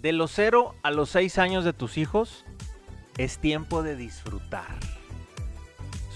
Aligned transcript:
De 0.00 0.12
los 0.12 0.30
0 0.30 0.74
a 0.82 0.90
los 0.90 1.10
6 1.10 1.36
años 1.36 1.62
de 1.62 1.74
tus 1.74 1.98
hijos 1.98 2.46
es 3.18 3.38
tiempo 3.38 3.82
de 3.82 3.96
disfrutar. 3.96 4.78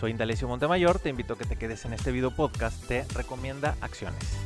Soy 0.00 0.10
Indalecio 0.10 0.48
Montemayor, 0.48 0.98
te 1.00 1.10
invito 1.10 1.34
a 1.34 1.38
que 1.38 1.44
te 1.44 1.56
quedes 1.56 1.84
en 1.84 1.92
este 1.92 2.10
video 2.10 2.30
podcast, 2.30 2.82
te 2.86 3.04
recomienda 3.14 3.76
acciones. 3.82 4.38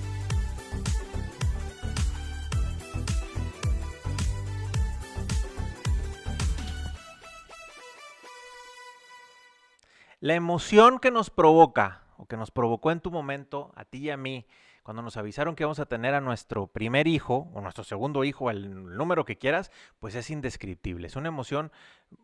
La 10.18 10.34
emoción 10.34 10.98
que 10.98 11.12
nos 11.12 11.30
provoca 11.30 12.02
o 12.16 12.26
que 12.26 12.36
nos 12.36 12.50
provocó 12.50 12.90
en 12.90 12.98
tu 12.98 13.12
momento, 13.12 13.70
a 13.76 13.84
ti 13.84 13.98
y 13.98 14.10
a 14.10 14.16
mí, 14.16 14.46
cuando 14.88 15.02
nos 15.02 15.18
avisaron 15.18 15.54
que 15.54 15.64
íbamos 15.64 15.80
a 15.80 15.84
tener 15.84 16.14
a 16.14 16.22
nuestro 16.22 16.66
primer 16.66 17.08
hijo 17.08 17.50
o 17.52 17.60
nuestro 17.60 17.84
segundo 17.84 18.24
hijo, 18.24 18.48
el 18.48 18.96
número 18.96 19.26
que 19.26 19.36
quieras, 19.36 19.70
pues 20.00 20.14
es 20.14 20.30
indescriptible. 20.30 21.06
Es 21.06 21.14
una 21.14 21.28
emoción 21.28 21.72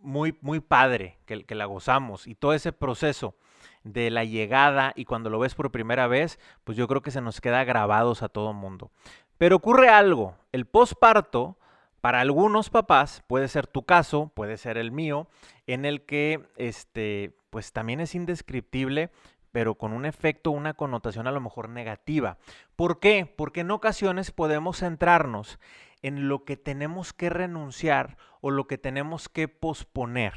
muy, 0.01 0.39
muy 0.41 0.61
padre 0.61 1.19
que, 1.27 1.45
que 1.45 1.55
la 1.55 1.67
gozamos 1.67 2.27
y 2.27 2.35
todo 2.35 2.55
ese 2.55 2.73
proceso 2.73 3.37
de 3.83 4.09
la 4.09 4.25
llegada 4.25 4.95
y 4.97 5.05
cuando 5.05 5.29
lo 5.29 5.39
ves 5.39 5.55
por 5.55 5.73
primera 5.73 6.07
vez, 6.07 6.39
pues 6.65 6.79
yo 6.79 6.89
creo 6.89 7.03
que 7.03 7.11
se 7.11 7.21
nos 7.21 7.43
queda 7.43 7.65
grabados 7.65 8.23
a 8.23 8.31
todo 8.31 8.55
mundo. 8.55 8.91
Pero 9.37 9.57
ocurre 9.57 9.91
algo, 9.91 10.35
el 10.51 10.65
posparto 10.65 11.59
para 12.01 12.23
algunos 12.23 12.71
papás 12.71 13.23
puede 13.27 13.49
ser 13.49 13.67
tu 13.67 13.83
caso, 13.83 14.33
puede 14.35 14.57
ser 14.57 14.79
el 14.79 14.91
mío, 14.91 15.29
en 15.67 15.85
el 15.85 16.07
que 16.07 16.49
este 16.57 17.37
pues 17.51 17.73
también 17.73 18.01
es 18.01 18.15
indescriptible, 18.15 19.11
pero 19.55 19.77
con 19.77 19.93
un 19.93 20.05
efecto, 20.05 20.51
una 20.51 20.75
connotación 20.75 21.29
a 21.29 21.31
lo 21.31 21.41
mejor 21.41 21.69
negativa. 21.69 22.39
¿Por 22.75 22.99
qué? 22.99 23.33
Porque 23.37 23.61
en 23.61 23.71
ocasiones 23.71 24.33
podemos 24.33 24.79
centrarnos 24.79 25.61
en 26.03 26.27
lo 26.27 26.45
que 26.45 26.57
tenemos 26.57 27.13
que 27.13 27.31
renunciar 27.31 28.17
o 28.41 28.51
lo 28.51 28.67
que 28.67 28.79
tenemos 28.79 29.29
que 29.29 29.47
posponer, 29.47 30.35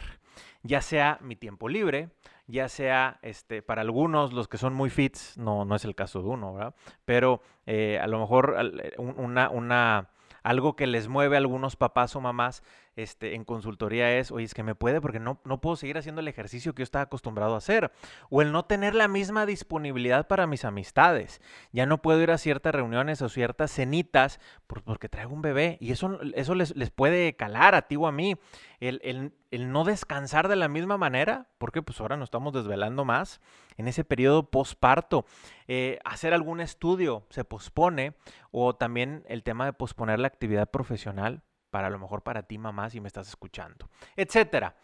ya 0.62 0.84
sea 0.84 1.18
mi 1.20 1.36
tiempo 1.36 1.68
libre, 1.68 2.12
ya 2.46 2.70
sea 2.70 3.18
este, 3.24 3.64
para 3.64 3.82
algunos, 3.82 4.34
los 4.34 4.48
que 4.48 4.60
son 4.60 4.76
muy 4.76 4.92
fits, 4.92 5.36
no, 5.36 5.66
no 5.66 5.76
es 5.76 5.84
el 5.84 5.96
caso 5.96 6.22
de 6.22 6.28
uno, 6.28 6.54
¿verdad? 6.54 6.76
Pero 7.04 7.42
eh, 7.66 7.98
a 8.00 8.06
lo 8.06 8.20
mejor 8.20 8.56
eh, 8.84 8.94
una, 9.00 9.50
una, 9.50 10.12
algo 10.48 10.78
que 10.78 10.88
les 10.88 11.10
mueve 11.10 11.36
a 11.36 11.40
algunos 11.40 11.76
papás 11.76 12.16
o 12.16 12.22
mamás 12.22 12.64
este, 12.96 13.36
en 13.36 13.44
consultoría 13.44 14.18
es, 14.18 14.32
oye, 14.32 14.46
es 14.46 14.54
que 14.54 14.64
me 14.64 14.76
puede 14.76 15.02
porque 15.02 15.20
no, 15.20 15.42
no 15.44 15.60
puedo 15.60 15.76
seguir 15.76 15.98
haciendo 15.98 16.22
el 16.22 16.28
ejercicio 16.30 16.74
que 16.74 16.80
yo 16.80 16.84
estaba 16.86 17.04
acostumbrado 17.04 17.54
a 17.54 17.58
hacer. 17.58 17.92
O 18.30 18.42
el 18.42 18.54
no 18.54 18.64
tener 18.64 18.96
la 18.96 19.10
misma 19.10 19.46
disponibilidad 19.46 20.26
para 20.28 20.48
mis 20.48 20.64
amistades. 20.64 21.42
Ya 21.74 21.86
no 21.86 22.02
puedo 22.02 22.22
ir 22.22 22.32
a 22.32 22.38
ciertas 22.38 22.74
reuniones 22.74 23.22
o 23.22 23.28
ciertas 23.28 23.72
cenitas 23.72 24.40
porque 24.68 25.10
traigo 25.10 25.34
un 25.34 25.42
bebé. 25.42 25.78
Y 25.82 25.92
eso, 25.92 26.18
eso 26.34 26.56
les, 26.56 26.74
les 26.78 26.92
puede 26.92 27.36
calar 27.36 27.76
a 27.76 27.82
ti 27.82 27.98
o 27.98 28.08
a 28.08 28.14
mí. 28.14 28.38
El, 28.80 29.02
el, 29.04 29.34
el, 29.52 29.72
no 29.72 29.84
descansar 29.84 30.48
de 30.48 30.56
la 30.56 30.68
misma 30.68 30.98
manera, 30.98 31.50
porque 31.58 31.82
pues 31.82 32.00
ahora 32.00 32.18
nos 32.18 32.28
estamos 32.28 32.54
desvelando 32.54 33.06
más 33.06 33.42
en 33.78 33.88
ese 33.88 34.04
periodo 34.04 34.50
posparto. 34.50 35.26
Eh, 35.68 36.00
hacer 36.06 36.34
algún 36.34 36.60
estudio 36.60 37.26
se 37.30 37.44
pospone 37.44 38.14
o 38.52 38.76
también 38.76 39.24
el 39.28 39.44
tema 39.44 39.66
de 39.66 39.74
posponer 39.74 40.20
la 40.20 40.28
actividad 40.28 40.70
profesional 40.70 41.44
para 41.70 41.90
lo 41.90 42.00
mejor 42.00 42.24
para 42.24 42.44
ti 42.44 42.58
mamá 42.58 42.90
si 42.90 43.00
me 43.02 43.08
estás 43.08 43.28
escuchando, 43.28 43.90
etcétera. 44.16 44.76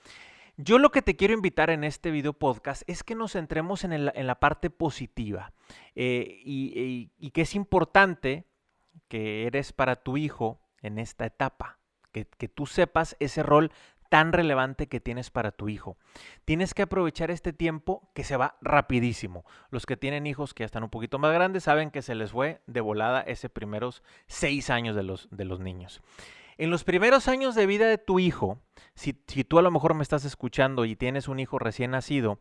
Yo 0.57 0.77
lo 0.77 0.91
que 0.91 1.01
te 1.01 1.15
quiero 1.15 1.33
invitar 1.33 1.71
en 1.71 1.83
este 1.83 2.11
video 2.11 2.33
podcast 2.33 2.83
es 2.85 3.03
que 3.03 3.15
nos 3.15 3.31
centremos 3.31 3.83
en, 3.83 4.05
la 4.05 4.39
parte 4.39 4.69
positiva 4.69 5.51
eh, 5.95 6.41
y, 6.45 7.31
que 7.31 7.41
es 7.41 7.55
importante 7.55 8.45
que 9.07 9.47
eres 9.47 9.73
para 9.73 9.95
tu 9.95 10.15
hijo 10.15 10.61
en 10.83 10.99
esta 10.99 11.25
etapa, 11.25 11.79
que, 12.11 12.25
que 12.25 12.47
tú 12.47 12.67
sepas 12.67 13.15
ese 13.19 13.41
rol 13.41 13.71
tan 14.13 14.31
relevante 14.31 14.85
que 14.85 14.99
tienes 14.99 15.31
para 15.31 15.51
tu 15.51 15.69
hijo. 15.69 15.97
Tienes 16.45 16.75
que 16.75 16.83
aprovechar 16.83 17.31
este 17.31 17.51
tiempo 17.51 18.11
que 18.13 18.23
se 18.23 18.37
va 18.37 18.57
rapidísimo. 18.61 19.43
Los 19.71 19.87
que 19.87 19.97
tienen 19.97 20.27
hijos 20.27 20.53
que 20.53 20.61
ya 20.61 20.65
están 20.67 20.83
un 20.83 20.91
poquito 20.91 21.17
más 21.17 21.33
grandes 21.33 21.63
saben 21.63 21.89
que 21.89 22.03
se 22.03 22.13
les 22.13 22.31
fue 22.31 22.61
de 22.67 22.79
volada 22.79 23.21
ese 23.21 23.49
primeros 23.49 24.03
seis 24.27 24.69
años 24.69 24.95
de 24.95 25.01
los, 25.01 25.29
de 25.31 25.45
los 25.45 25.59
niños. 25.59 26.03
En 26.59 26.69
los 26.69 26.83
primeros 26.83 27.27
años 27.27 27.55
de 27.55 27.65
vida 27.65 27.87
de 27.87 27.97
tu 27.97 28.19
hijo, 28.19 28.59
si, 28.93 29.13
tú 29.13 29.57
a 29.57 29.63
lo 29.63 29.71
mejor 29.71 29.95
me 29.95 30.03
estás 30.03 30.25
escuchando 30.25 30.85
y 30.85 30.95
tienes 30.95 31.27
un 31.27 31.39
hijo 31.39 31.57
recién 31.57 31.89
nacido, 31.89 32.37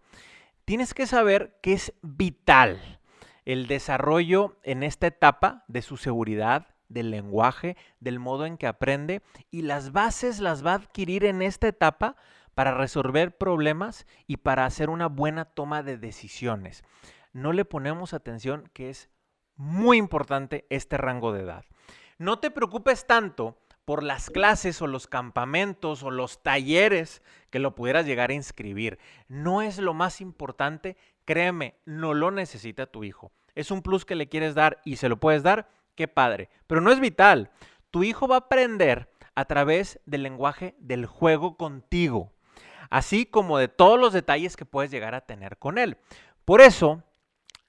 tienes 0.67 0.93
que 0.93 1.07
saber 1.07 1.59
que 1.63 1.73
es 1.73 1.95
vital 2.03 3.01
el 3.47 3.67
desarrollo 3.67 4.59
en 4.63 4.83
esta 4.83 5.07
etapa 5.07 5.65
de 5.69 5.81
su 5.81 5.97
seguridad, 5.97 6.72
del 6.93 7.11
lenguaje, 7.11 7.77
del 8.01 8.19
modo 8.19 8.47
en 8.47 8.57
que 8.57 8.67
aprende 8.67 9.23
y 9.51 9.63
las 9.63 9.93
bases 9.93 10.41
las 10.41 10.65
va 10.65 10.73
a 10.73 10.77
adquirir 10.77 11.25
en 11.25 11.43
esta 11.43 11.69
etapa 11.69 12.17
para 12.55 12.75
resolver 12.75 13.37
problemas 13.37 14.07
y 14.27 14.39
para 14.39 14.67
hacer 14.67 14.91
una 14.91 15.09
buena 15.09 15.45
toma 15.45 15.83
de 15.83 15.99
decisiones. 15.99 16.85
No 17.33 17.53
le 17.53 17.65
ponemos 17.65 18.13
atención 18.13 18.71
que 18.73 18.91
es 18.91 19.09
muy 19.57 19.97
importante 19.97 20.67
este 20.71 20.97
rango 20.99 21.33
de 21.33 21.43
edad. 21.43 21.65
No 22.19 22.39
te 22.39 22.51
preocupes 22.51 23.07
tanto 23.07 23.59
por 23.85 24.03
las 24.03 24.31
clases 24.31 24.81
o 24.81 24.87
los 24.87 25.07
campamentos 25.07 26.03
o 26.03 26.11
los 26.11 26.43
talleres 26.43 27.23
que 27.51 27.59
lo 27.59 27.75
pudieras 27.75 28.07
llegar 28.07 28.31
a 28.31 28.35
inscribir. 28.35 28.99
No 29.29 29.63
es 29.63 29.79
lo 29.79 29.95
más 29.95 30.21
importante, 30.21 30.97
créeme, 31.25 31.77
no 31.85 32.15
lo 32.15 32.31
necesita 32.31 32.87
tu 32.87 33.05
hijo. 33.05 33.33
Es 33.55 33.71
un 33.71 33.83
plus 33.83 34.05
que 34.05 34.15
le 34.15 34.29
quieres 34.29 34.55
dar 34.55 34.81
y 34.85 34.97
se 34.97 35.09
lo 35.09 35.19
puedes 35.19 35.43
dar, 35.43 35.69
qué 35.95 36.09
padre. 36.09 36.51
Pero 36.67 36.81
no 36.81 36.91
es 36.91 37.01
vital. 37.01 37.51
Tu 37.91 38.05
hijo 38.05 38.29
va 38.29 38.37
a 38.37 38.39
aprender 38.41 39.11
a 39.35 39.45
través 39.45 40.01
del 40.07 40.23
lenguaje 40.23 40.75
del 40.79 41.07
juego 41.07 41.57
contigo, 41.57 42.33
así 42.91 43.27
como 43.27 43.59
de 43.59 43.69
todos 43.69 43.99
los 43.99 44.13
detalles 44.13 44.57
que 44.57 44.67
puedes 44.67 44.91
llegar 44.91 45.15
a 45.15 45.27
tener 45.27 45.59
con 45.59 45.79
él. 45.79 45.97
Por 46.45 46.61
eso, 46.61 47.03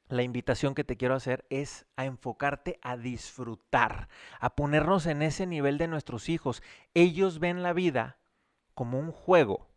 la 0.09 0.23
invitación 0.23 0.75
que 0.75 0.83
te 0.83 0.97
quiero 0.97 1.15
hacer 1.15 1.45
es 1.49 1.85
a 1.95 2.05
enfocarte 2.05 2.79
a 2.81 2.97
disfrutar, 2.97 4.09
a 4.39 4.55
ponernos 4.55 5.05
en 5.05 5.21
ese 5.21 5.47
nivel 5.47 5.77
de 5.77 5.87
nuestros 5.87 6.29
hijos. 6.29 6.61
Ellos 6.93 7.39
ven 7.39 7.63
la 7.63 7.73
vida 7.73 8.17
como 8.73 8.99
un 8.99 9.11
juego 9.11 9.72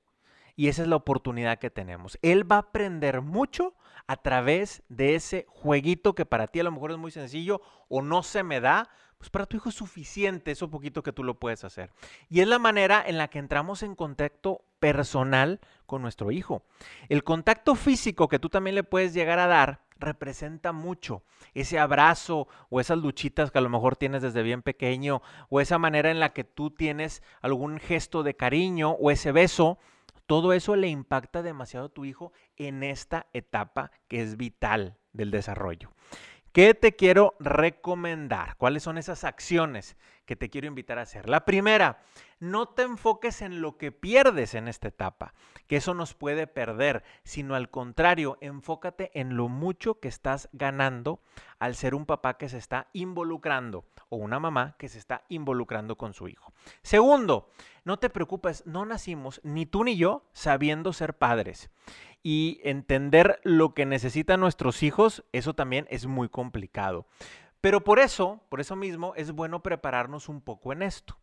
y 0.57 0.69
esa 0.69 0.83
es 0.83 0.89
la 0.89 0.97
oportunidad 0.97 1.59
que 1.59 1.71
tenemos. 1.71 2.19
Él 2.23 2.51
va 2.51 2.57
a 2.57 2.61
aprender 2.61 3.21
mucho 3.21 3.75
a 4.07 4.17
través 4.17 4.83
de 4.89 5.15
ese 5.15 5.47
jueguito 5.49 6.15
que 6.15 6.27
para 6.27 6.47
ti 6.47 6.61
a 6.61 6.65
lo 6.65 6.73
mejor 6.73 6.93
es 6.93 6.99
muy 6.99 7.11
sencillo 7.11 7.61
o 7.89 8.03
no 8.03 8.23
se 8.23 8.43
me 8.43 8.61
da, 8.61 8.89
pues 9.19 9.31
para 9.31 9.47
tu 9.47 9.57
hijo 9.57 9.69
es 9.69 9.75
suficiente 9.75 10.51
eso 10.51 10.71
poquito 10.71 11.03
que 11.03 11.13
tú 11.13 11.25
lo 11.25 11.39
puedes 11.39 11.65
hacer. 11.65 11.91
Y 12.29 12.41
es 12.41 12.49
la 12.49 12.59
manera 12.59 13.03
en 13.07 13.19
la 13.19 13.29
que 13.29 13.39
entramos 13.39 13.83
en 13.83 13.95
contacto 13.95 14.65
personal 14.79 15.61
con 15.87 16.03
nuestro 16.03 16.31
hijo. 16.31 16.63
El 17.09 17.25
contacto 17.25 17.75
físico 17.75 18.29
que 18.29 18.39
tú 18.39 18.49
también 18.49 18.75
le 18.75 18.85
puedes 18.85 19.15
llegar 19.15 19.39
a 19.39 19.47
dar 19.47 19.87
representa 19.99 20.73
mucho. 20.73 21.23
Ese 21.55 21.79
abrazo 21.79 22.49
o 22.69 22.81
esas 22.81 22.99
luchitas 22.99 23.51
que 23.51 23.59
a 23.59 23.63
lo 23.63 23.71
mejor 23.71 23.97
tienes 23.97 24.23
desde 24.23 24.43
bien 24.43 24.63
pequeño 24.63 25.23
o 25.49 25.61
esa 25.61 25.79
manera 25.79 26.11
en 26.11 26.21
la 26.21 26.33
que 26.33 26.45
tú 26.45 26.71
tienes 26.71 27.23
algún 27.41 27.79
gesto 27.79 28.23
de 28.23 28.37
cariño 28.37 28.91
o 28.91 29.11
ese 29.11 29.33
beso, 29.33 29.79
todo 30.27 30.53
eso 30.53 30.77
le 30.77 30.89
impacta 30.89 31.43
demasiado 31.43 31.87
a 31.87 31.93
tu 31.93 32.05
hijo 32.05 32.33
en 32.57 32.83
esta 32.83 33.27
etapa 33.33 33.91
que 34.09 34.23
es 34.23 34.37
vital 34.37 34.99
del 35.13 35.31
desarrollo. 35.31 35.93
¿Qué 36.57 36.73
te 36.73 36.97
quiero 36.97 37.35
recomendar? 37.39 38.57
¿Cuáles 38.57 38.83
son 38.83 38.97
esas 38.97 39.25
acciones 39.25 39.95
que 40.25 40.37
te 40.37 40.49
quiero 40.49 40.67
invitar 40.67 40.99
a 40.99 41.03
hacer? 41.03 41.29
La 41.29 41.45
primera, 41.45 42.03
no 42.41 42.65
te 42.71 42.81
enfoques 42.81 43.43
en 43.43 43.61
lo 43.61 43.77
que 43.77 43.93
pierdes 43.93 44.55
en 44.55 44.67
esta 44.67 44.89
etapa, 44.89 45.35
que 45.67 45.77
eso 45.77 45.93
nos 45.93 46.15
puede 46.15 46.47
perder, 46.47 47.05
sino 47.25 47.57
al 47.57 47.69
contrario, 47.69 48.39
enfócate 48.41 49.11
en 49.13 49.37
lo 49.37 49.49
mucho 49.49 50.01
que 50.01 50.09
estás 50.09 50.49
ganando 50.55 51.21
al 51.59 51.75
ser 51.75 51.95
un 51.95 52.07
papá 52.07 52.39
que 52.39 52.49
se 52.49 52.57
está 52.57 52.89
involucrando 52.95 53.85
o 54.09 54.17
una 54.17 54.41
mamá 54.41 54.77
que 54.79 54.89
se 54.89 54.99
está 54.99 55.25
involucrando 55.29 55.99
con 55.99 56.15
su 56.15 56.27
hijo. 56.27 56.55
Segundo, 56.81 57.51
no 57.85 57.99
te 57.99 58.09
preocupes, 58.09 58.65
no 58.65 58.87
nacimos 58.87 59.43
ni 59.45 59.67
tú 59.67 59.85
ni 59.85 59.99
yo 59.99 60.25
sabiendo 60.33 60.95
ser 60.95 61.19
padres 61.19 61.69
y 62.27 62.61
entender 62.65 63.39
lo 63.45 63.73
que 63.73 63.87
necesitan 63.87 64.41
nuestros 64.41 64.83
hijos, 64.83 65.23
eso 65.31 65.55
también 65.55 65.87
es 65.91 66.09
muy 66.09 66.29
complicado. 66.29 67.07
Pero 67.61 67.85
por 67.85 68.01
eso, 68.01 68.43
por 68.49 68.59
eso 68.59 68.75
mismo, 68.75 69.15
es 69.15 69.31
bueno 69.31 69.63
prepararnos 69.63 70.29
un 70.29 70.41
poco 70.41 70.73
en 70.73 70.83
esto. 70.83 71.17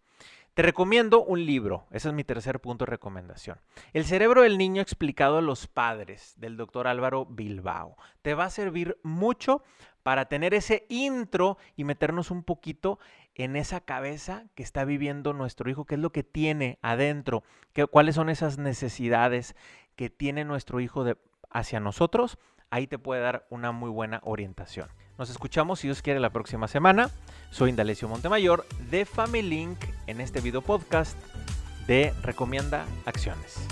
Te 0.54 0.62
recomiendo 0.62 1.22
un 1.22 1.46
libro, 1.46 1.88
ese 1.92 2.08
es 2.08 2.14
mi 2.14 2.24
tercer 2.24 2.62
punto 2.62 2.86
de 2.86 2.92
recomendación. 2.92 3.60
El 3.92 4.06
cerebro 4.06 4.44
del 4.44 4.58
niño 4.58 4.82
explicado 4.82 5.40
a 5.40 5.42
los 5.42 5.68
padres, 5.68 6.36
del 6.38 6.56
doctor 6.56 6.88
Álvaro 6.88 7.26
Bilbao. 7.26 7.98
Te 8.22 8.34
va 8.34 8.46
a 8.46 8.50
servir 8.50 8.98
mucho 9.04 9.62
para 10.04 10.26
tener 10.26 10.54
ese 10.54 10.86
intro 10.88 11.58
y 11.76 11.86
meternos 11.86 12.32
un 12.32 12.44
poquito 12.44 13.00
en 13.36 13.56
esa 13.56 13.82
cabeza 13.82 14.46
que 14.54 14.64
está 14.64 14.86
viviendo 14.86 15.34
nuestro 15.34 15.70
hijo, 15.70 15.86
qué 15.86 15.96
es 15.96 16.02
lo 16.02 16.12
que 16.12 16.24
tiene 16.24 16.78
adentro, 16.82 17.44
qué, 17.74 17.88
cuáles 17.88 18.16
son 18.16 18.30
esas 18.30 18.58
necesidades 18.58 19.56
que 19.96 20.10
tiene 20.10 20.46
nuestro 20.46 20.80
hijo 20.80 21.06
hacia 21.52 21.80
nosotros 21.80 22.38
ahí 22.74 22.88
te 22.88 22.98
puede 22.98 23.22
dar 23.22 23.46
una 23.52 23.72
muy 23.72 23.92
buena 23.92 24.20
orientación. 24.24 24.90
Nos 25.20 25.30
escuchamos, 25.30 25.80
si 25.80 25.88
Dios 25.88 26.02
quiere, 26.02 26.20
la 26.20 26.32
próxima 26.32 26.68
semana. 26.68 27.12
Soy 27.52 27.70
Indalecio 27.70 28.10
Montemayor 28.10 28.66
de 28.90 29.06
Family 29.06 29.48
Link 29.48 29.78
en 30.08 30.20
este 30.20 30.42
video 30.42 30.64
podcast 30.64 31.16
de 31.86 32.12
Recomienda 32.24 32.88
Acciones. 33.06 33.68